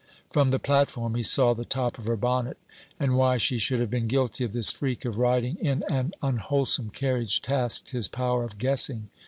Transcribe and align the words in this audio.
From 0.31 0.49
the 0.49 0.57
platform 0.57 1.13
he 1.13 1.21
saw 1.21 1.53
the 1.53 1.63
top 1.63 1.99
of 1.99 2.05
her 2.07 2.15
bonnet; 2.15 2.57
and 2.99 3.15
why 3.15 3.37
she 3.37 3.59
should 3.59 3.79
have 3.79 3.91
been 3.91 4.07
guilty 4.07 4.43
of 4.43 4.51
this 4.51 4.71
freak 4.71 5.05
of 5.05 5.19
riding 5.19 5.57
in 5.57 5.83
an 5.91 6.13
unwholesome 6.23 6.89
carriage, 6.89 7.39
tasked 7.39 7.91
his 7.91 8.07
power 8.07 8.43
of 8.43 8.57
guessing. 8.57 9.09